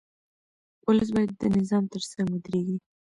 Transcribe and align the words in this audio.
ولس 0.87 1.09
باید 1.15 1.31
د 1.41 1.43
نظام 1.57 1.83
ترڅنګ 1.93 2.27
ودرېږي. 2.31 2.77